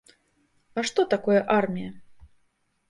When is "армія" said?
1.61-1.91